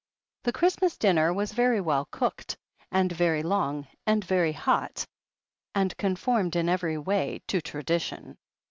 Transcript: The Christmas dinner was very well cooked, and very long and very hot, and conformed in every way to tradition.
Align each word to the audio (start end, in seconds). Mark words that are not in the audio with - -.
The 0.45 0.51
Christmas 0.51 0.97
dinner 0.97 1.31
was 1.31 1.51
very 1.53 1.79
well 1.79 2.05
cooked, 2.09 2.57
and 2.91 3.11
very 3.11 3.43
long 3.43 3.85
and 4.07 4.25
very 4.25 4.53
hot, 4.53 5.05
and 5.75 5.95
conformed 5.95 6.55
in 6.55 6.67
every 6.69 6.97
way 6.97 7.43
to 7.49 7.61
tradition. 7.61 8.39